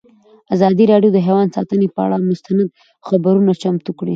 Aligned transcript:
ازادي 0.55 0.85
راډیو 0.91 1.09
د 1.13 1.17
حیوان 1.27 1.47
ساتنه 1.55 1.87
پر 1.95 2.01
اړه 2.05 2.17
مستند 2.29 2.69
خپرونه 3.07 3.51
چمتو 3.63 3.91
کړې. 3.99 4.09